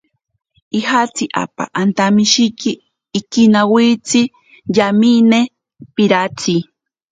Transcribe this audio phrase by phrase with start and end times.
[0.79, 2.71] Ijatsi apa antamiki
[3.19, 4.21] ikinawaitsi
[4.75, 5.39] yamine
[5.95, 6.55] piratsi.